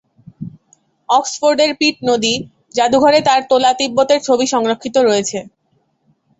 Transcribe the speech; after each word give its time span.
অক্সফোর্ডের 1.09 1.71
Pitt 1.79 1.95
নদী 2.09 2.33
জাদুঘরে 2.75 3.19
তার 3.27 3.41
তোলা 3.49 3.71
তিব্বতের 3.79 4.19
ছবি 4.27 4.45
সংরক্ষিত 4.53 4.95
রয়েছে। 4.99 5.39